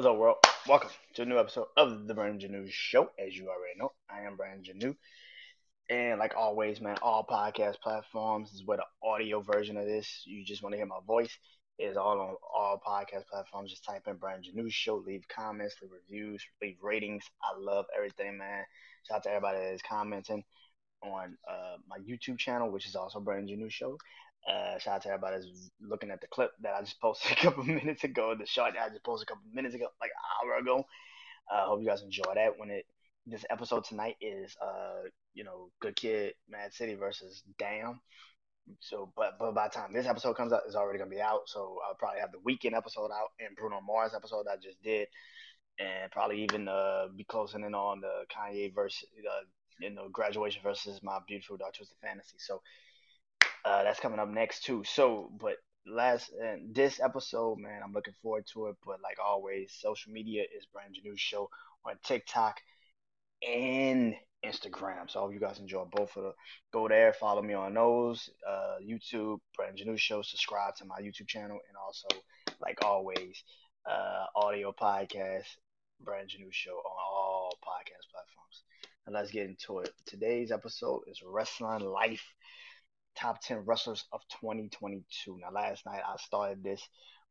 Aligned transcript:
What's 0.00 0.08
up, 0.08 0.16
world? 0.16 0.36
Welcome 0.66 0.88
to 1.12 1.22
a 1.22 1.26
new 1.26 1.38
episode 1.38 1.66
of 1.76 2.06
the 2.06 2.14
Brandon 2.14 2.50
Janu 2.50 2.70
Show. 2.70 3.10
As 3.18 3.36
you 3.36 3.50
already 3.50 3.78
know, 3.78 3.92
I 4.08 4.22
am 4.22 4.34
Brandon 4.34 4.80
Janu. 4.80 4.96
And 5.94 6.18
like 6.18 6.34
always, 6.34 6.80
man, 6.80 6.96
all 7.02 7.26
podcast 7.30 7.80
platforms 7.82 8.50
is 8.54 8.64
where 8.64 8.78
the 8.78 9.06
audio 9.06 9.42
version 9.42 9.76
of 9.76 9.84
this, 9.84 10.22
you 10.24 10.42
just 10.42 10.62
want 10.62 10.72
to 10.72 10.78
hear 10.78 10.86
my 10.86 11.00
voice, 11.06 11.36
is 11.78 11.98
all 11.98 12.18
on 12.18 12.34
all 12.42 12.80
podcast 12.82 13.26
platforms. 13.26 13.72
Just 13.72 13.84
type 13.84 14.04
in 14.06 14.16
Brandon 14.16 14.50
Janu 14.56 14.72
Show, 14.72 15.04
leave 15.06 15.28
comments, 15.28 15.76
leave 15.82 15.90
reviews, 15.92 16.42
leave 16.62 16.78
ratings. 16.80 17.24
I 17.42 17.60
love 17.60 17.84
everything, 17.94 18.38
man. 18.38 18.64
Shout 19.06 19.18
out 19.18 19.22
to 19.24 19.28
everybody 19.28 19.58
that 19.58 19.74
is 19.74 19.82
commenting 19.82 20.44
on 21.02 21.36
uh, 21.46 21.76
my 21.86 21.98
YouTube 21.98 22.38
channel, 22.38 22.70
which 22.70 22.86
is 22.86 22.96
also 22.96 23.20
Brandon 23.20 23.54
Janu 23.54 23.70
Show. 23.70 23.98
Uh, 24.48 24.78
shout 24.78 24.96
out 24.96 25.02
to 25.02 25.08
everybody 25.08 25.36
that's 25.36 25.70
looking 25.80 26.10
at 26.10 26.20
the 26.20 26.26
clip 26.26 26.50
that 26.62 26.74
I 26.74 26.80
just 26.80 27.00
posted 27.00 27.32
a 27.38 27.40
couple 27.40 27.64
minutes 27.64 28.04
ago, 28.04 28.34
the 28.38 28.46
shot 28.46 28.72
that 28.74 28.82
I 28.82 28.88
just 28.88 29.04
posted 29.04 29.28
a 29.28 29.32
couple 29.32 29.44
minutes 29.52 29.74
ago, 29.74 29.86
like 30.00 30.10
an 30.10 30.48
hour 30.48 30.58
ago. 30.58 30.84
I 31.50 31.62
uh, 31.62 31.66
hope 31.66 31.80
you 31.80 31.86
guys 31.86 32.02
enjoy 32.02 32.34
that. 32.34 32.58
When 32.58 32.70
it 32.70 32.86
this 33.26 33.44
episode 33.50 33.84
tonight 33.84 34.16
is 34.20 34.56
uh 34.62 35.08
you 35.34 35.44
know 35.44 35.70
Good 35.80 35.96
Kid, 35.96 36.34
Mad 36.48 36.72
City 36.72 36.94
versus 36.94 37.42
Damn. 37.58 38.00
So, 38.80 39.12
but 39.16 39.38
but 39.38 39.54
by 39.54 39.68
the 39.68 39.74
time 39.74 39.92
this 39.92 40.06
episode 40.06 40.36
comes 40.36 40.52
out, 40.52 40.62
it's 40.66 40.76
already 40.76 40.98
gonna 40.98 41.10
be 41.10 41.20
out. 41.20 41.42
So 41.46 41.78
I'll 41.86 41.96
probably 41.96 42.20
have 42.20 42.30
the 42.32 42.38
Weeknd 42.38 42.76
episode 42.76 43.10
out 43.10 43.30
and 43.40 43.56
Bruno 43.56 43.80
Mars 43.80 44.12
episode 44.14 44.46
I 44.50 44.56
just 44.56 44.82
did, 44.82 45.08
and 45.78 46.10
probably 46.12 46.42
even 46.42 46.68
uh 46.68 47.06
be 47.16 47.24
closing 47.24 47.64
in 47.64 47.74
on 47.74 48.00
the 48.00 48.24
Kanye 48.34 48.74
verse, 48.74 49.04
uh, 49.18 49.44
you 49.80 49.90
know, 49.90 50.08
graduation 50.08 50.62
versus 50.62 51.00
My 51.02 51.18
Beautiful 51.26 51.56
Dark 51.56 51.74
Twisted 51.74 51.96
Fantasy. 52.00 52.36
So 52.38 52.62
uh, 53.64 53.82
that's 53.82 54.00
coming 54.00 54.18
up 54.18 54.28
next 54.28 54.64
too. 54.64 54.84
So, 54.84 55.30
but 55.40 55.56
last 55.86 56.30
and 56.42 56.74
this 56.74 57.00
episode, 57.00 57.58
man, 57.58 57.80
I'm 57.84 57.92
looking 57.92 58.14
forward 58.22 58.46
to 58.52 58.66
it. 58.66 58.76
But 58.84 59.00
like 59.02 59.18
always, 59.24 59.72
social 59.78 60.12
media 60.12 60.42
is 60.42 60.66
Brandon 60.72 61.02
New 61.04 61.16
Show 61.16 61.48
on 61.84 61.94
TikTok 62.04 62.56
and 63.46 64.14
Instagram. 64.44 65.10
So 65.10 65.20
I 65.20 65.22
hope 65.22 65.34
you 65.34 65.40
guys 65.40 65.58
enjoy 65.58 65.84
both 65.90 66.16
of 66.16 66.24
them. 66.24 66.32
Go 66.72 66.88
there, 66.88 67.12
follow 67.12 67.42
me 67.42 67.54
on 67.54 67.74
those. 67.74 68.28
Uh, 68.48 68.76
YouTube, 68.82 69.38
Brandon 69.56 69.88
New 69.88 69.96
Show. 69.96 70.22
Subscribe 70.22 70.76
to 70.76 70.84
my 70.84 71.00
YouTube 71.00 71.28
channel, 71.28 71.58
and 71.68 71.76
also, 71.76 72.08
like 72.60 72.78
always, 72.84 73.42
uh, 73.88 74.26
audio 74.36 74.72
podcast, 74.72 75.46
Brandon 76.00 76.40
New 76.40 76.52
Show 76.52 76.72
on 76.72 76.96
all 77.12 77.58
podcast 77.62 78.10
platforms. 78.10 78.62
And 79.06 79.14
let's 79.14 79.30
get 79.30 79.46
into 79.46 79.80
it. 79.80 79.90
Today's 80.06 80.52
episode 80.52 81.02
is 81.08 81.22
Wrestling 81.26 81.80
Life 81.80 82.34
top 83.20 83.40
10 83.42 83.64
wrestlers 83.66 84.04
of 84.12 84.22
2022. 84.40 85.38
Now, 85.40 85.50
last 85.52 85.84
night 85.84 86.02
I 86.06 86.16
started 86.16 86.62
this 86.62 86.82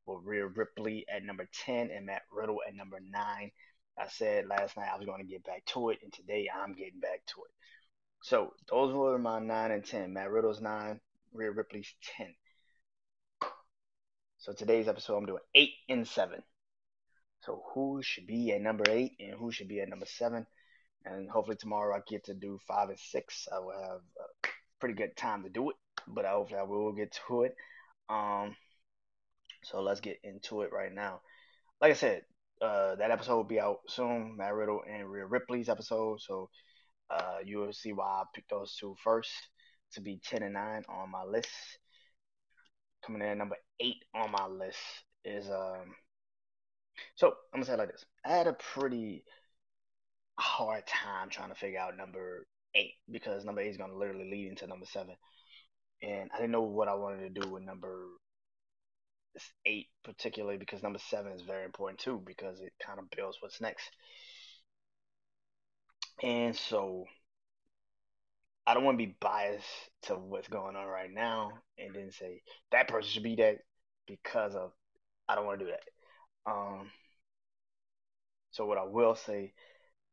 with 0.06 0.20
Rhea 0.24 0.46
Ripley 0.46 1.06
at 1.14 1.24
number 1.24 1.48
10 1.66 1.90
and 1.92 2.06
Matt 2.06 2.24
Riddle 2.32 2.60
at 2.68 2.76
number 2.76 3.00
9. 3.00 3.52
I 3.98 4.08
said 4.08 4.48
last 4.48 4.78
night 4.78 4.90
I 4.94 4.98
was 4.98 5.06
going 5.06 5.22
to 5.22 5.30
get 5.30 5.44
back 5.44 5.66
to 5.68 5.90
it, 5.90 6.00
and 6.04 6.14
today 6.14 6.48
I'm 6.54 6.74
getting 6.74 7.00
back 7.00 7.22
to 7.28 7.42
it. 7.42 7.52
So, 8.22 8.54
those 8.70 8.94
were 8.94 9.18
my 9.18 9.40
9 9.40 9.72
and 9.72 9.86
10. 9.86 10.14
Matt 10.14 10.30
Riddle's 10.30 10.62
9, 10.62 11.00
Rhea 11.34 11.52
Ripley's 11.52 11.94
10. 12.18 12.34
So, 14.38 14.54
today's 14.54 14.88
episode 14.88 15.18
I'm 15.18 15.26
doing 15.26 15.44
8 15.56 15.70
and 15.90 16.08
7. 16.08 16.42
So, 17.42 17.64
who 17.74 18.02
should 18.04 18.28
be 18.28 18.52
at 18.52 18.62
number 18.62 18.84
8 18.88 19.14
and 19.20 19.34
who 19.34 19.52
should 19.52 19.68
be 19.68 19.82
at 19.82 19.90
number 19.90 20.06
7? 20.06 20.46
And 21.06 21.30
hopefully, 21.30 21.58
tomorrow 21.58 21.96
I 21.96 22.02
get 22.08 22.26
to 22.26 22.34
do 22.34 22.60
5 22.68 22.90
and 22.90 23.00
6. 23.00 23.48
I 23.54 23.60
will 23.60 23.72
have. 23.72 24.02
Uh, 24.20 24.39
Pretty 24.80 24.96
good 24.96 25.16
time 25.16 25.44
to 25.44 25.50
do 25.50 25.70
it, 25.70 25.76
but 26.08 26.26
hopefully 26.26 26.60
I 26.60 26.64
will 26.64 26.94
get 26.94 27.18
to 27.28 27.44
it. 27.44 27.56
Um, 28.10 28.56
so 29.64 29.82
let's 29.82 30.00
get 30.00 30.20
into 30.24 30.62
it 30.62 30.72
right 30.72 30.94
now. 30.94 31.22
Like 31.82 31.92
I 31.92 31.96
said, 31.96 32.22
uh, 32.62 32.96
that 32.96 33.12
episode 33.12 33.36
will 33.36 33.44
be 33.44 33.60
out 33.60 33.80
soon. 33.88 34.36
Matt 34.38 34.54
Riddle 34.54 34.82
and 34.90 35.10
Rhea 35.10 35.26
Ripley's 35.26 35.70
episode. 35.70 36.22
So 36.22 36.50
uh, 37.10 37.38
you 37.44 37.58
will 37.58 37.74
see 37.74 37.94
why 37.94 38.06
I 38.06 38.24
picked 38.34 38.50
those 38.50 38.76
two 38.76 38.96
first 39.04 39.32
to 39.94 40.02
be 40.02 40.20
10 40.24 40.44
and 40.44 40.54
9 40.54 40.84
on 40.90 41.12
my 41.12 41.24
list. 41.24 41.50
Coming 43.06 43.22
in 43.22 43.28
at 43.30 43.38
number 43.38 43.56
8 43.80 43.96
on 44.16 44.32
my 44.32 44.48
list 44.48 44.80
is 45.26 45.50
um 45.50 45.94
so 47.16 47.28
I'm 47.54 47.60
gonna 47.62 47.66
say 47.66 47.74
it 47.74 47.80
like 47.80 47.92
this. 47.92 48.06
I 48.26 48.30
had 48.30 48.48
a 48.48 48.54
pretty 48.54 49.24
hard 50.38 50.86
time 50.88 51.30
trying 51.30 51.50
to 51.50 51.56
figure 51.56 51.80
out 51.80 51.98
number 51.98 52.46
eight 52.76 52.94
because 53.10 53.46
number 53.46 53.62
eight 53.62 53.70
is 53.70 53.78
going 53.78 53.92
to 53.92 53.98
literally 53.98 54.30
lead 54.30 54.50
into 54.50 54.68
number 54.68 54.86
seven. 54.86 55.16
And 56.02 56.30
I 56.34 56.38
didn't 56.38 56.52
know 56.52 56.62
what 56.62 56.88
I 56.88 56.96
wanted 56.96 57.34
to 57.34 57.42
do 57.42 57.50
with 57.50 57.64
number 57.64 58.06
eight, 59.66 59.88
particularly 60.04 60.58
because 60.58 60.84
number 60.84 61.00
seven 61.00 61.32
is 61.32 61.42
very 61.42 61.66
important 61.66 62.00
too 62.00 62.22
because 62.26 62.60
it 62.62 62.74
kind 62.86 63.00
of 63.00 63.10
builds 63.16 63.38
what's 63.42 63.62
next. 63.62 63.90
And 66.22 66.56
so 66.56 67.06
I 68.68 68.74
don't 68.74 68.84
want 68.84 69.00
to 69.00 69.06
be 69.06 69.16
biased 69.20 69.66
to 70.04 70.16
what's 70.16 70.48
going 70.48 70.76
on 70.76 70.86
right 70.86 71.12
now 71.12 71.52
and 71.78 71.96
then 71.96 72.12
say 72.12 72.42
that 72.72 72.88
person 72.88 73.10
should 73.10 73.24
be 73.24 73.36
that 73.38 73.58
because 74.08 74.56
of 74.56 74.72
I 75.28 75.36
don't 75.36 75.46
want 75.46 75.60
to 75.60 75.66
do 75.66 75.72
that. 75.72 76.52
Um, 76.52 76.92
so 78.52 78.66
what 78.66 78.78
I 78.78 78.84
will 78.84 79.16
say 79.16 79.54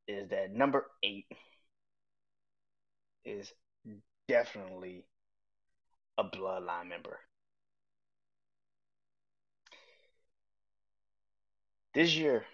is 0.07 0.29
that 0.31 0.53
number 0.53 0.87
eight 1.03 1.27
is 3.27 3.53
definitely 4.29 5.05
a 6.17 6.25
bloodline 6.25 6.89
member. 6.89 7.19
This 11.95 12.15
year, 12.15 12.45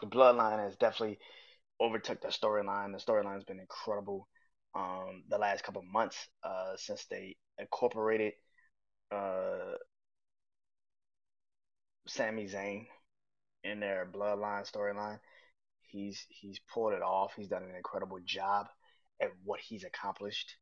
the 0.00 0.06
bloodline 0.06 0.64
has 0.64 0.76
definitely 0.76 1.18
overtook 1.80 2.20
the 2.20 2.28
storyline. 2.28 2.92
The 2.92 3.12
storyline 3.12 3.34
has 3.34 3.44
been 3.44 3.60
incredible. 3.60 4.28
Um, 4.74 5.24
the 5.28 5.38
last 5.38 5.62
couple 5.62 5.82
months 5.82 6.16
uh, 6.42 6.72
since 6.76 7.04
they 7.06 7.36
incorporated 7.58 8.32
uh, 9.12 9.74
Sami 12.06 12.46
Zayn 12.48 12.86
in 13.62 13.80
their 13.80 14.06
bloodline 14.12 14.70
storyline, 14.70 15.20
he's 15.80 16.26
he's 16.28 16.58
pulled 16.72 16.92
it 16.92 17.02
off. 17.02 17.32
He's 17.36 17.48
done 17.48 17.62
an 17.62 17.76
incredible 17.76 18.18
job 18.24 18.66
at 19.20 19.30
what 19.44 19.60
he's 19.60 19.84
accomplished, 19.84 20.56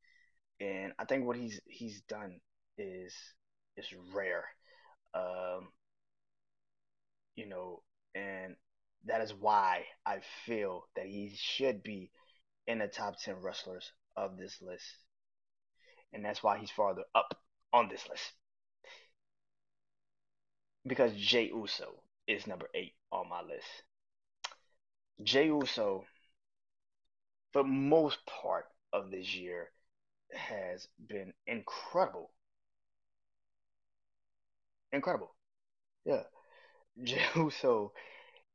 and 0.61 0.93
I 0.99 1.05
think 1.05 1.27
what 1.27 1.37
he's 1.37 1.61
he's 1.67 2.03
done 2.03 2.41
is 2.79 3.15
is 3.77 3.87
rare. 4.15 4.45
Um, 5.15 5.69
you 7.37 7.49
know, 7.49 7.83
and 8.15 8.57
that 9.07 9.21
is 9.21 9.33
why 9.35 9.85
I 10.07 10.21
feel 10.47 10.85
that 10.97 11.07
he 11.07 11.35
should 11.37 11.83
be 11.83 12.11
in 12.67 12.79
the 12.79 12.87
top 12.87 13.15
10 13.21 13.37
wrestlers 13.43 13.91
of 14.17 14.37
this 14.37 14.61
list. 14.61 14.85
And 16.13 16.25
that's 16.25 16.43
why 16.43 16.59
he's 16.59 16.71
farther 16.71 17.05
up 17.15 17.35
on 17.73 17.89
this 17.89 18.07
list. 18.09 18.33
Because 20.87 21.15
Jey 21.15 21.47
Uso 21.47 22.03
is 22.27 22.47
number 22.47 22.69
8 22.75 22.93
on 23.13 23.29
my 23.29 23.43
list. 23.43 23.67
Jey 25.23 25.47
Uso 25.47 26.05
the 27.55 27.65
most 27.65 28.19
part 28.27 28.67
of 28.93 29.11
this 29.11 29.35
year 29.35 29.71
has 30.35 30.89
been 31.09 31.33
incredible. 31.47 32.31
Incredible. 34.93 35.35
Yeah. 36.05 36.23
Jey 37.03 37.25
Uso 37.37 37.93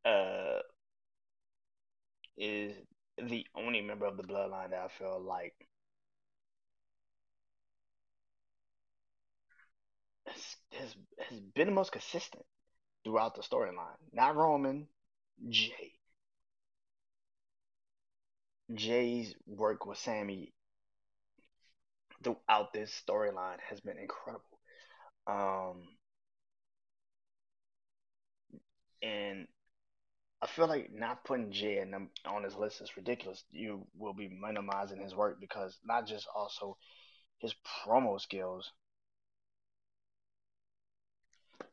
uh, 0.06 0.60
is 2.38 2.74
the 3.18 3.46
only 3.56 3.82
member 3.82 4.06
of 4.06 4.18
the 4.18 4.24
bloodline 4.24 4.70
that 4.70 4.80
I 4.80 4.88
feel 5.00 5.20
like 5.20 5.56
has, 10.28 10.56
has, 10.80 10.96
been 11.56 11.68
the 11.68 11.74
most 11.74 11.92
consistent 11.92 12.46
throughout 13.04 13.36
the 13.36 13.42
storyline. 13.42 13.98
Not 14.14 14.36
Roman, 14.36 14.88
Jey. 15.50 15.97
Jey's 18.74 19.34
work 19.46 19.86
with 19.86 19.98
Sami 19.98 20.54
throughout 22.24 22.74
this 22.74 23.02
storyline 23.08 23.60
has 23.70 23.80
been 23.80 23.98
incredible. 23.98 24.44
Um, 25.28 25.84
and 29.02 29.48
I 30.42 30.48
feel 30.48 30.68
like 30.68 30.92
not 30.94 31.24
putting 31.24 31.52
Jey 31.52 31.84
on 32.26 32.44
his 32.44 32.56
list 32.56 32.82
is 32.82 32.98
ridiculous. 32.98 33.44
You 33.52 33.88
will 33.98 34.14
be 34.14 34.30
minimizing 34.30 35.00
his 35.02 35.16
work 35.16 35.40
because 35.40 35.78
not 35.86 36.08
just 36.08 36.28
also 36.36 36.78
his 37.40 37.54
promo 37.86 38.20
skills, 38.20 38.72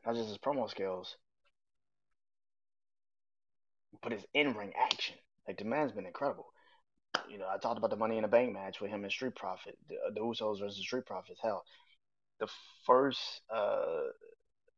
not 0.05 0.15
just 0.15 0.29
his 0.29 0.37
promo 0.37 0.69
skills, 0.69 1.17
but 4.01 4.11
his 4.13 4.25
in 4.33 4.53
ring 4.53 4.73
action. 4.75 5.15
Like 5.47 5.57
the 5.57 5.65
man's 5.65 5.91
been 5.91 6.05
incredible 6.05 6.54
you 7.29 7.37
know, 7.37 7.47
I 7.47 7.57
talked 7.57 7.77
about 7.77 7.89
the 7.89 7.95
Money 7.95 8.17
in 8.17 8.23
the 8.23 8.27
Bank 8.27 8.53
match 8.53 8.81
with 8.81 8.91
him 8.91 9.03
and 9.03 9.11
Street 9.11 9.35
Profit, 9.35 9.77
the, 9.89 9.95
the 10.13 10.21
Usos 10.21 10.59
versus 10.59 10.79
Street 10.79 11.05
Profits. 11.05 11.39
Hell, 11.41 11.63
the 12.39 12.47
first 12.85 13.41
uh, 13.53 14.07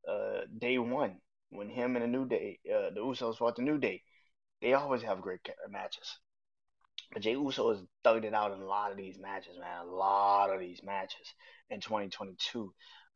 uh, 0.09 0.41
day 0.57 0.77
one 0.77 1.17
when 1.49 1.69
him 1.69 1.95
and 1.95 2.03
the 2.03 2.07
New 2.07 2.27
Day, 2.27 2.59
uh, 2.69 2.89
the 2.93 3.01
Usos 3.01 3.37
fought 3.37 3.55
the 3.55 3.61
New 3.61 3.77
Day, 3.77 4.01
they 4.61 4.73
always 4.73 5.01
have 5.03 5.21
great 5.21 5.39
matches. 5.69 6.17
But 7.13 7.21
Jey 7.21 7.31
Uso 7.31 7.69
has 7.69 7.81
thugged 8.03 8.25
it 8.25 8.33
out 8.33 8.51
in 8.53 8.61
a 8.61 8.65
lot 8.65 8.91
of 8.91 8.97
these 8.97 9.17
matches, 9.17 9.57
man. 9.59 9.85
A 9.85 9.89
lot 9.89 10.53
of 10.53 10.59
these 10.59 10.81
matches 10.83 11.33
in 11.69 11.79
2022. 11.79 12.73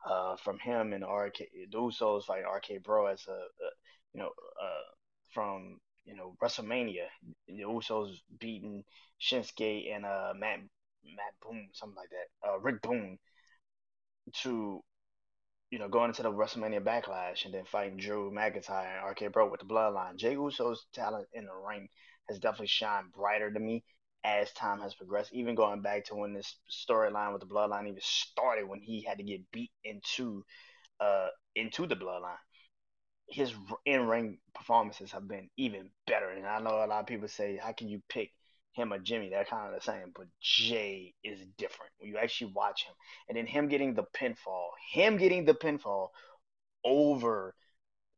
Uh, 0.10 0.36
from 0.38 0.58
him 0.58 0.94
and 0.94 1.04
RK, 1.04 1.38
the 1.70 1.78
Usos 1.78 2.26
fighting 2.26 2.46
RK 2.46 2.84
Bro 2.84 3.08
as 3.08 3.24
a, 3.28 3.32
a 3.32 3.70
you 4.14 4.20
know, 4.20 4.30
uh, 4.30 4.90
from 5.34 5.80
you 6.06 6.16
know 6.16 6.36
WrestleMania, 6.42 7.08
the 7.48 7.62
Usos 7.64 8.16
beating 8.40 8.84
Shinsuke 9.22 9.94
and 9.96 10.06
uh 10.06 10.34
Matt 10.36 10.60
Matt 11.04 11.34
Boone, 11.42 11.70
something 11.74 11.96
like 11.96 12.10
that, 12.10 12.50
uh, 12.50 12.60
Rick 12.60 12.82
Boone, 12.82 13.18
to 14.44 14.82
you 15.72 15.80
know, 15.80 15.90
going 15.90 16.10
into 16.10 16.24
the 16.24 16.32
WrestleMania 16.32 16.82
Backlash 16.84 17.46
and 17.46 17.54
then 17.54 17.66
fighting 17.66 17.98
Drew 17.98 18.32
McIntyre 18.32 18.88
and 19.00 19.10
RK 19.10 19.34
Bro 19.34 19.52
with 19.52 19.62
the 19.62 19.66
Bloodline. 19.66 20.18
Jey 20.18 20.36
Uso's 20.36 20.86
talent 20.94 21.28
in 21.34 21.46
the 21.46 21.54
ring 21.54 21.90
has 22.30 22.40
definitely 22.40 22.68
shined 22.68 23.12
brighter 23.14 23.52
to 23.52 23.60
me 23.60 23.84
as 24.24 24.52
time 24.54 24.82
has 24.82 24.96
progressed. 24.96 25.34
Even 25.34 25.56
going 25.56 25.82
back 25.82 26.06
to 26.06 26.16
when 26.16 26.34
this 26.34 26.58
storyline 26.70 27.34
with 27.34 27.42
the 27.42 27.48
Bloodline 27.48 27.88
even 27.88 28.00
started, 28.02 28.68
when 28.68 28.82
he 28.82 29.04
had 29.04 29.18
to 29.20 29.24
get 29.24 29.50
beat 29.52 29.72
into 29.84 30.44
uh 31.00 31.28
into 31.56 31.88
the 31.88 31.96
Bloodline. 31.96 32.38
His 33.32 33.54
in 33.86 34.08
ring 34.08 34.40
performances 34.54 35.12
have 35.12 35.28
been 35.28 35.50
even 35.58 35.90
better, 36.06 36.30
and 36.30 36.46
I 36.46 36.60
know 36.60 36.84
a 36.84 36.88
lot 36.88 37.00
of 37.00 37.08
people 37.08 37.28
say, 37.28 37.58
"How 37.58 37.72
can 37.72 37.88
you 37.88 38.02
pick 38.10 38.32
him 38.74 38.94
or 38.94 39.00
Jimmy, 39.00 39.30
they're 39.30 39.46
kind 39.46 39.68
of 39.68 39.74
the 39.74 39.86
same, 39.86 40.12
but 40.16 40.28
Jey 40.40 41.14
is 41.24 41.40
different. 41.58 41.92
When 41.98 42.10
you 42.10 42.18
actually 42.18 42.54
watch 42.54 42.86
him, 42.86 42.94
and 43.28 43.38
then 43.38 43.46
him 43.46 43.68
getting 43.68 43.94
the 43.94 44.06
pinfall, 44.16 44.70
him 44.92 45.18
getting 45.18 45.46
the 45.46 45.54
pinfall 45.54 46.10
over 46.84 47.54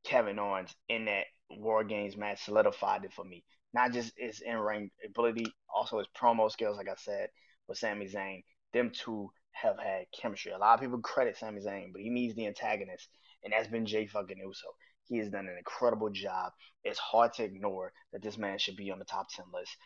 Kevin 0.04 0.40
Owens 0.40 0.76
in 0.90 1.06
that 1.06 1.26
War 1.50 1.84
Games 1.84 2.18
match 2.18 2.44
solidified 2.44 3.06
it 3.06 3.14
for 3.14 3.26
me. 3.26 3.44
Not 3.74 3.94
just 3.94 4.14
his 4.18 4.42
in 4.42 4.58
ring 4.58 4.92
ability, 5.04 5.46
also 5.74 5.98
his 5.98 6.08
promo 6.16 6.52
skills, 6.52 6.78
like 6.78 6.90
I 6.90 6.96
said, 6.96 7.30
with 7.68 7.78
Sami 7.78 8.08
Zayn. 8.08 8.44
Them 8.74 8.92
two 8.92 9.32
have 9.52 9.80
had 9.80 10.06
chemistry. 10.20 10.52
A 10.52 10.58
lot 10.58 10.76
of 10.76 10.82
people 10.82 11.00
credit 11.00 11.38
Sami 11.38 11.62
Zayn, 11.62 11.92
but 11.92 12.02
he 12.02 12.10
needs 12.10 12.36
the 12.36 12.48
antagonist, 12.48 13.10
and 13.44 13.54
that's 13.54 13.68
been 13.68 13.86
Jey 13.86 14.06
fucking 14.06 14.38
Uso. 14.38 14.68
He 15.06 15.18
has 15.18 15.30
done 15.30 15.48
an 15.48 15.58
incredible 15.58 16.10
job. 16.10 16.52
It's 16.84 17.00
hard 17.00 17.34
to 17.34 17.44
ignore 17.44 17.94
that 18.12 18.22
this 18.22 18.38
man 18.38 18.58
should 18.58 18.76
be 18.76 18.92
on 18.92 19.00
the 19.00 19.06
top 19.06 19.28
10 19.30 19.46
list 19.54 19.78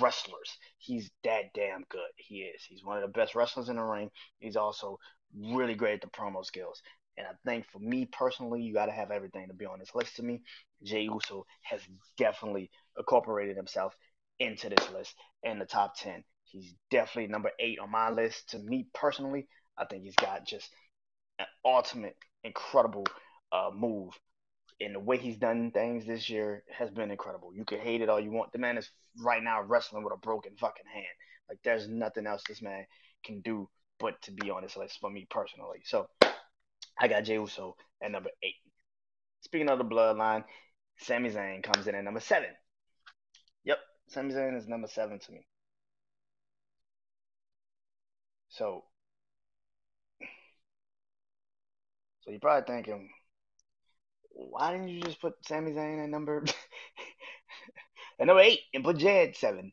wrestlers. 0.00 0.58
He's 0.78 1.10
that 1.24 1.52
damn 1.54 1.84
good. 1.88 2.00
He 2.16 2.42
is. 2.42 2.62
He's 2.68 2.84
one 2.84 2.96
of 2.96 3.02
the 3.02 3.18
best 3.18 3.34
wrestlers 3.34 3.68
in 3.68 3.76
the 3.76 3.82
ring. 3.82 4.10
He's 4.38 4.56
also 4.56 4.98
really 5.36 5.74
great 5.74 5.94
at 5.94 6.00
the 6.00 6.06
promo 6.08 6.44
skills. 6.44 6.80
And 7.16 7.26
I 7.26 7.30
think 7.48 7.66
for 7.70 7.78
me 7.78 8.06
personally, 8.06 8.62
you 8.62 8.72
got 8.74 8.86
to 8.86 8.92
have 8.92 9.10
everything 9.10 9.48
to 9.48 9.54
be 9.54 9.66
on 9.66 9.78
this 9.78 9.94
list 9.94 10.16
to 10.16 10.22
me. 10.22 10.42
Jey 10.82 11.02
Uso 11.02 11.46
has 11.62 11.80
definitely 12.18 12.70
incorporated 12.98 13.56
himself 13.56 13.94
into 14.40 14.68
this 14.68 14.90
list 14.90 15.14
in 15.42 15.58
the 15.58 15.64
top 15.64 15.96
10. 15.96 16.24
He's 16.44 16.74
definitely 16.90 17.30
number 17.30 17.50
eight 17.58 17.78
on 17.78 17.90
my 17.90 18.10
list. 18.10 18.50
To 18.50 18.58
me 18.58 18.86
personally, 18.94 19.46
I 19.78 19.84
think 19.84 20.04
he's 20.04 20.16
got 20.16 20.46
just 20.46 20.68
an 21.38 21.46
ultimate, 21.64 22.16
incredible 22.42 23.06
uh, 23.54 23.70
move 23.72 24.18
and 24.80 24.94
the 24.94 25.00
way 25.00 25.16
he's 25.16 25.36
done 25.36 25.70
things 25.70 26.04
this 26.04 26.28
year 26.28 26.64
has 26.70 26.90
been 26.90 27.10
incredible. 27.10 27.54
You 27.54 27.64
can 27.64 27.78
hate 27.78 28.00
it 28.00 28.08
all 28.08 28.20
you 28.20 28.30
want. 28.32 28.52
The 28.52 28.58
man 28.58 28.76
is 28.76 28.90
right 29.22 29.42
now 29.42 29.62
wrestling 29.62 30.02
with 30.02 30.12
a 30.12 30.18
broken 30.18 30.52
fucking 30.58 30.86
hand. 30.92 31.06
Like 31.48 31.58
there's 31.62 31.88
nothing 31.88 32.26
else 32.26 32.42
this 32.48 32.62
man 32.62 32.84
can 33.24 33.40
do 33.40 33.68
but 34.00 34.20
to 34.22 34.32
be 34.32 34.50
on 34.50 34.62
this 34.62 34.76
list 34.76 34.98
for 35.00 35.10
me 35.10 35.26
personally. 35.30 35.80
So 35.84 36.08
I 36.98 37.08
got 37.08 37.24
Jey 37.24 37.34
Uso 37.34 37.76
at 38.02 38.10
number 38.10 38.30
eight. 38.42 38.56
Speaking 39.42 39.68
of 39.68 39.78
the 39.78 39.84
bloodline, 39.84 40.44
Sami 40.98 41.30
Zayn 41.30 41.62
comes 41.62 41.86
in 41.86 41.94
at 41.94 42.04
number 42.04 42.20
seven. 42.20 42.50
Yep, 43.64 43.78
Sami 44.08 44.34
Zayn 44.34 44.56
is 44.56 44.66
number 44.66 44.88
seven 44.88 45.18
to 45.18 45.32
me. 45.32 45.46
So, 48.48 48.84
so 52.20 52.30
you're 52.30 52.40
probably 52.40 52.72
thinking, 52.72 53.10
why 54.34 54.72
didn't 54.72 54.88
you 54.88 55.00
just 55.00 55.20
put 55.20 55.34
Sami 55.46 55.72
Zayn 55.72 56.02
at 56.02 56.10
number 56.10 56.44
at 58.20 58.26
number 58.26 58.42
eight 58.42 58.60
and 58.72 58.84
put 58.84 58.98
Jey 58.98 59.28
at 59.28 59.36
seven? 59.36 59.72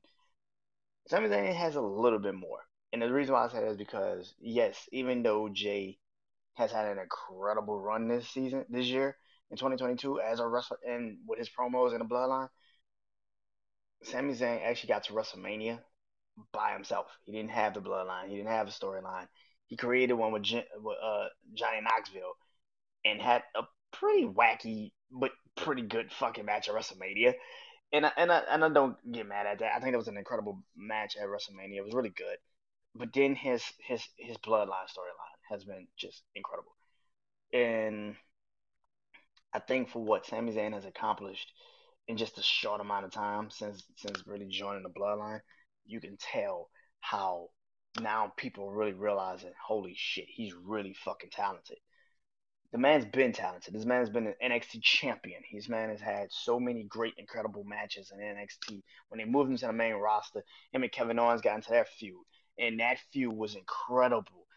Sami 1.07 1.29
Zayn 1.29 1.53
has 1.53 1.75
a 1.75 1.81
little 1.81 2.19
bit 2.19 2.35
more, 2.35 2.59
and 2.93 3.01
the 3.01 3.11
reason 3.11 3.33
why 3.33 3.45
I 3.45 3.49
say 3.49 3.61
that 3.61 3.71
is 3.71 3.77
because 3.77 4.33
yes, 4.39 4.87
even 4.91 5.23
though 5.23 5.49
Jey 5.49 5.97
has 6.55 6.71
had 6.71 6.85
an 6.85 6.99
incredible 6.99 7.79
run 7.79 8.07
this 8.07 8.27
season, 8.29 8.65
this 8.69 8.85
year 8.85 9.17
in 9.49 9.57
2022 9.57 10.21
as 10.21 10.39
a 10.39 10.47
wrestler, 10.47 10.77
and 10.87 11.17
with 11.27 11.39
his 11.39 11.49
promos 11.49 11.91
and 11.91 12.01
the 12.01 12.05
Bloodline, 12.05 12.49
Sami 14.03 14.33
Zayn 14.33 14.63
actually 14.63 14.89
got 14.89 15.03
to 15.05 15.13
WrestleMania 15.13 15.79
by 16.53 16.73
himself. 16.73 17.07
He 17.25 17.31
didn't 17.31 17.51
have 17.51 17.73
the 17.73 17.81
Bloodline. 17.81 18.29
He 18.29 18.35
didn't 18.35 18.49
have 18.49 18.67
a 18.67 18.71
storyline. 18.71 19.27
He 19.67 19.75
created 19.77 20.13
one 20.13 20.31
with, 20.31 20.43
uh, 20.43 21.27
Johnny 21.53 21.81
Knoxville 21.81 22.33
and 23.05 23.21
had 23.21 23.43
a 23.55 23.63
pretty 23.91 24.25
wacky 24.25 24.91
but 25.11 25.31
pretty 25.55 25.81
good 25.81 26.11
fucking 26.11 26.45
match 26.45 26.69
at 26.69 26.75
WrestleMania. 26.75 27.33
And 27.93 28.05
I, 28.05 28.11
and 28.15 28.31
I, 28.31 28.41
and 28.49 28.63
I 28.63 28.69
don't 28.69 28.95
get 29.11 29.27
mad 29.27 29.45
at 29.45 29.59
that. 29.59 29.73
I 29.75 29.79
think 29.79 29.93
it 29.93 29.97
was 29.97 30.07
an 30.07 30.17
incredible 30.17 30.63
match 30.77 31.17
at 31.17 31.27
WrestleMania. 31.27 31.77
It 31.77 31.83
was 31.83 31.93
really 31.93 32.09
good. 32.09 32.37
But 32.95 33.13
then 33.13 33.35
his 33.35 33.63
his 33.85 34.03
his 34.17 34.37
bloodline 34.37 34.87
storyline 34.87 35.49
has 35.49 35.63
been 35.63 35.87
just 35.97 36.23
incredible. 36.35 36.71
And 37.53 38.15
I 39.53 39.59
think 39.59 39.89
for 39.89 40.03
what 40.03 40.25
Sami 40.25 40.53
Zayn 40.53 40.73
has 40.73 40.85
accomplished 40.85 41.51
in 42.07 42.17
just 42.17 42.37
a 42.37 42.43
short 42.43 42.81
amount 42.81 43.05
of 43.05 43.11
time 43.11 43.49
since 43.49 43.83
since 43.97 44.25
really 44.25 44.47
joining 44.47 44.83
the 44.83 44.89
bloodline, 44.89 45.41
you 45.85 45.99
can 45.99 46.17
tell 46.17 46.69
how 47.01 47.49
now 47.99 48.31
people 48.37 48.71
really 48.71 48.93
realizing, 48.93 49.51
holy 49.65 49.93
shit, 49.97 50.25
he's 50.29 50.53
really 50.53 50.93
fucking 50.93 51.29
talented 51.31 51.77
the 52.71 52.77
man's 52.77 53.05
been 53.05 53.33
talented. 53.33 53.73
This 53.73 53.85
man's 53.85 54.09
been 54.09 54.27
an 54.27 54.35
NXT 54.43 54.81
champion. 54.81 55.41
His 55.49 55.67
man 55.67 55.89
has 55.89 55.99
had 55.99 56.31
so 56.31 56.59
many 56.59 56.83
great, 56.83 57.13
incredible 57.17 57.63
matches 57.65 58.11
in 58.11 58.19
NXT. 58.19 58.81
When 59.09 59.19
they 59.19 59.25
moved 59.25 59.51
him 59.51 59.57
to 59.57 59.67
the 59.67 59.73
main 59.73 59.95
roster, 59.95 60.43
him 60.71 60.83
and 60.83 60.91
Kevin 60.91 61.19
Owens 61.19 61.41
got 61.41 61.55
into 61.55 61.71
that 61.71 61.89
feud, 61.89 62.23
and 62.57 62.79
that 62.79 62.99
feud 63.11 63.33
was 63.35 63.55
incredible. 63.55 64.47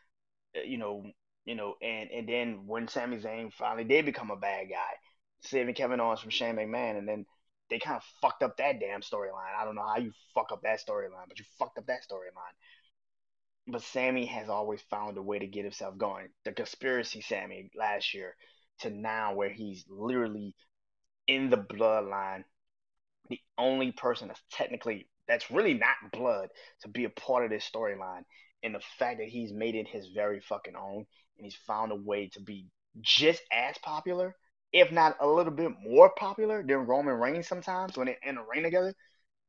Uh, 0.56 0.62
you 0.62 0.78
know, 0.78 1.04
you 1.44 1.56
know, 1.56 1.74
and 1.82 2.10
and 2.10 2.28
then 2.28 2.66
when 2.66 2.86
Sami 2.86 3.18
Zayn 3.18 3.52
finally 3.52 3.84
did 3.84 4.06
become 4.06 4.30
a 4.30 4.36
bad 4.36 4.68
guy, 4.68 4.94
saving 5.40 5.74
Kevin 5.74 6.00
Owens 6.00 6.20
from 6.20 6.30
Shane 6.30 6.54
McMahon, 6.54 6.96
and 6.98 7.08
then 7.08 7.26
they 7.68 7.80
kind 7.80 7.96
of 7.96 8.04
fucked 8.20 8.44
up 8.44 8.58
that 8.58 8.78
damn 8.78 9.00
storyline. 9.00 9.56
I 9.58 9.64
don't 9.64 9.74
know 9.74 9.86
how 9.86 9.98
you 9.98 10.12
fuck 10.34 10.52
up 10.52 10.62
that 10.62 10.80
storyline, 10.86 11.26
but 11.28 11.38
you 11.38 11.44
fucked 11.58 11.78
up 11.78 11.86
that 11.86 12.02
storyline 12.08 12.54
but 13.66 13.82
Sami 13.82 14.26
has 14.26 14.48
always 14.48 14.80
found 14.90 15.16
a 15.16 15.22
way 15.22 15.38
to 15.38 15.46
get 15.46 15.64
himself 15.64 15.96
going. 15.96 16.28
The 16.44 16.52
conspiracy 16.52 17.20
Sami 17.20 17.70
last 17.76 18.14
year 18.14 18.34
to 18.80 18.90
now 18.90 19.34
where 19.34 19.50
he's 19.50 19.84
literally 19.88 20.54
in 21.26 21.50
the 21.50 21.56
bloodline, 21.56 22.44
the 23.28 23.40
only 23.56 23.92
person 23.92 24.28
that's 24.28 24.42
technically 24.50 25.08
that's 25.26 25.50
really 25.50 25.74
not 25.74 25.96
blood 26.12 26.48
to 26.82 26.88
be 26.88 27.04
a 27.04 27.10
part 27.10 27.44
of 27.44 27.50
this 27.50 27.68
storyline. 27.68 28.24
And 28.62 28.74
the 28.74 28.82
fact 28.98 29.18
that 29.18 29.28
he's 29.28 29.52
made 29.52 29.74
it 29.74 29.88
his 29.88 30.08
very 30.14 30.40
fucking 30.40 30.76
own 30.76 31.06
and 31.36 31.44
he's 31.44 31.56
found 31.66 31.92
a 31.92 31.96
way 31.96 32.28
to 32.34 32.40
be 32.40 32.66
just 33.00 33.42
as 33.50 33.76
popular, 33.78 34.34
if 34.72 34.92
not 34.92 35.16
a 35.20 35.26
little 35.26 35.52
bit 35.52 35.72
more 35.82 36.10
popular 36.18 36.62
than 36.62 36.86
Roman 36.86 37.14
Reigns 37.14 37.48
sometimes 37.48 37.96
when 37.96 38.06
they're 38.06 38.16
in 38.22 38.34
the 38.34 38.42
ring 38.42 38.62
together, 38.62 38.94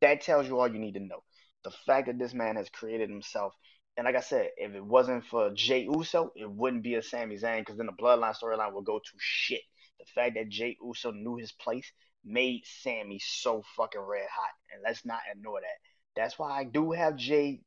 that 0.01 0.21
tells 0.21 0.47
you 0.47 0.59
all 0.59 0.71
you 0.71 0.79
need 0.79 0.93
to 0.93 0.99
know. 1.01 1.23
The 1.63 1.71
fact 1.85 2.07
that 2.07 2.19
this 2.19 2.33
man 2.33 2.55
has 2.55 2.69
created 2.69 3.09
himself 3.09 3.53
and 3.97 4.05
like 4.05 4.15
I 4.15 4.21
said, 4.21 4.49
if 4.57 4.73
it 4.73 4.83
wasn't 4.83 5.25
for 5.25 5.51
Jey 5.51 5.83
Uso, 5.83 6.31
it 6.35 6.49
wouldn't 6.49 6.83
be 6.83 6.95
a 6.95 7.01
Sami 7.01 7.37
Zayn 7.37 7.59
because 7.59 7.77
then 7.77 7.85
the 7.85 7.93
bloodline 7.93 8.35
storyline 8.35 8.73
would 8.73 8.85
go 8.85 8.99
to 8.99 9.11
shit. 9.17 9.61
The 9.99 10.05
fact 10.13 10.35
that 10.35 10.49
Jey 10.49 10.77
Uso 10.83 11.11
knew 11.11 11.37
his 11.37 11.53
place 11.53 11.89
made 12.25 12.63
Sami 12.65 13.19
so 13.19 13.63
fucking 13.77 14.01
red 14.01 14.27
hot. 14.29 14.49
And 14.73 14.81
let's 14.83 15.05
not 15.05 15.19
ignore 15.33 15.61
that. 15.61 16.19
That's 16.21 16.37
why 16.37 16.51
I 16.59 16.65
do 16.65 16.91
have 16.91 17.15
Jey 17.15 17.61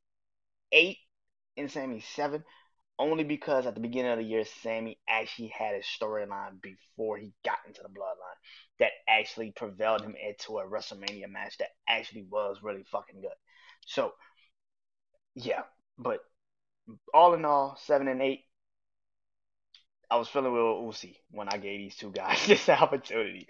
8 0.72 0.98
and 1.56 1.70
Sami 1.70 2.00
7. 2.14 2.44
Only 2.98 3.24
because 3.24 3.64
at 3.64 3.74
the 3.74 3.80
beginning 3.80 4.10
of 4.10 4.18
the 4.18 4.24
year, 4.24 4.44
Sami 4.62 4.98
actually 5.08 5.52
had 5.56 5.76
a 5.76 5.80
storyline 5.80 6.60
before 6.60 7.16
he 7.16 7.32
got 7.44 7.58
into 7.66 7.80
the 7.80 7.88
bloodline 7.88 8.38
that 8.80 8.90
actually 9.08 9.52
prevailed 9.52 10.02
him 10.02 10.16
into 10.16 10.58
a 10.58 10.66
WrestleMania 10.66 11.30
match 11.30 11.56
that 11.58 11.68
actually 11.88 12.26
was 12.28 12.58
really 12.60 12.84
fucking 12.90 13.20
good. 13.20 13.30
So, 13.86 14.12
yeah, 15.36 15.62
but 15.98 16.20
all 17.12 17.34
in 17.34 17.44
all, 17.44 17.78
seven 17.84 18.08
and 18.08 18.22
eight. 18.22 18.44
I 20.10 20.16
was 20.16 20.28
feeling 20.28 20.52
real 20.52 20.82
Uzi 20.82 21.16
when 21.30 21.48
I 21.48 21.58
gave 21.58 21.78
these 21.80 21.96
two 21.96 22.10
guys 22.10 22.46
this 22.46 22.68
opportunity. 22.68 23.46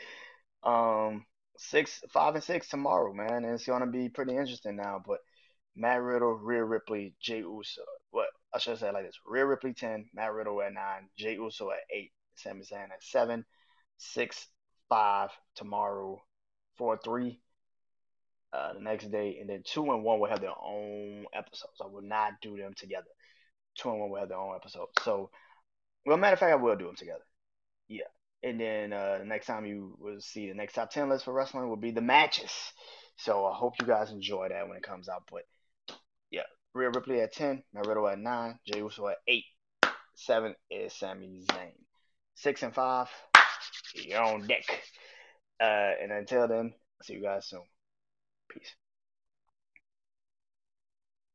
Um, 0.62 1.24
six, 1.56 2.02
five, 2.10 2.34
and 2.34 2.42
six 2.42 2.68
tomorrow, 2.68 3.12
man. 3.12 3.44
It's 3.44 3.66
gonna 3.66 3.86
be 3.86 4.08
pretty 4.08 4.36
interesting 4.36 4.76
now. 4.76 5.02
But 5.06 5.18
Matt 5.76 6.02
Riddle, 6.02 6.34
Rhea 6.34 6.64
Ripley, 6.64 7.14
Jey 7.20 7.38
Uso. 7.38 7.82
What 8.10 8.28
I 8.52 8.58
should 8.58 8.78
say 8.78 8.90
like 8.90 9.04
this: 9.04 9.18
Rhea 9.26 9.46
Ripley 9.46 9.74
ten, 9.74 10.08
Matt 10.14 10.32
Riddle 10.32 10.62
at 10.62 10.72
nine, 10.72 11.08
Jey 11.16 11.34
Uso 11.34 11.70
at 11.70 11.78
eight, 11.94 12.12
Sami 12.34 12.62
Zayn 12.62 12.90
at 12.90 13.02
seven, 13.02 13.44
six, 13.98 14.48
five 14.88 15.30
tomorrow, 15.54 16.20
four 16.76 16.98
three 17.04 17.40
uh, 18.52 18.72
the 18.74 18.80
next 18.80 19.10
day, 19.10 19.38
and 19.40 19.48
then 19.48 19.62
two 19.64 19.90
and 19.90 20.02
one 20.02 20.20
will 20.20 20.28
have 20.28 20.40
their 20.40 20.50
own 20.50 21.24
episodes. 21.34 21.80
I 21.82 21.86
will 21.86 22.02
not 22.02 22.32
do 22.40 22.56
them 22.56 22.74
together. 22.74 23.10
Two 23.76 23.90
and 23.90 24.00
one 24.00 24.10
will 24.10 24.20
have 24.20 24.28
their 24.28 24.38
own 24.38 24.56
episodes. 24.56 24.92
So, 25.02 25.30
well, 26.06 26.16
matter 26.16 26.34
of 26.34 26.38
fact, 26.38 26.52
I 26.52 26.56
will 26.56 26.76
do 26.76 26.86
them 26.86 26.96
together. 26.96 27.24
Yeah. 27.88 28.04
And 28.42 28.60
then 28.60 28.92
uh, 28.92 29.18
the 29.18 29.24
next 29.24 29.46
time 29.46 29.66
you 29.66 29.96
will 29.98 30.20
see 30.20 30.48
the 30.48 30.54
next 30.54 30.74
top 30.74 30.90
ten 30.90 31.08
list 31.08 31.24
for 31.24 31.34
wrestling 31.34 31.68
will 31.68 31.76
be 31.76 31.90
the 31.90 32.00
matches. 32.00 32.52
So 33.16 33.44
I 33.46 33.52
hope 33.52 33.74
you 33.80 33.86
guys 33.86 34.12
enjoy 34.12 34.48
that 34.48 34.68
when 34.68 34.76
it 34.76 34.84
comes 34.84 35.08
out. 35.08 35.24
But 35.30 35.42
yeah, 36.30 36.42
Rhea 36.72 36.90
Ripley 36.90 37.20
at 37.20 37.32
ten, 37.32 37.64
Riddle 37.74 38.06
at 38.06 38.18
nine, 38.18 38.60
Jey 38.64 38.78
Uso 38.78 39.08
at 39.08 39.16
eight, 39.26 39.44
seven 40.14 40.54
is 40.70 40.92
Sami 40.92 41.42
Zayn, 41.50 41.72
six 42.36 42.62
and 42.62 42.72
five, 42.72 43.08
you're 43.94 44.22
on 44.22 44.46
deck. 44.46 44.64
Uh, 45.60 45.94
and 46.00 46.12
until 46.12 46.46
then, 46.46 46.74
see 47.02 47.14
you 47.14 47.22
guys 47.22 47.48
soon. 47.48 47.62
Peace. 48.48 48.74